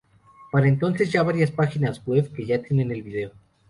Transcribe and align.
Para 0.51 0.67
entonces 0.67 1.11
ya 1.11 1.21
varias 1.21 1.51
páginas 1.51 2.01
web 2.07 2.33
que 2.33 2.43
ya 2.47 2.59
tienen 2.59 2.89
el 2.91 3.03
video. 3.03 3.33